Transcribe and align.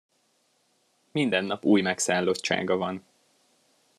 Minden 1.11 1.45
nap 1.45 1.65
új 1.65 1.81
megszállottsága 1.81 2.75
van. 2.77 3.05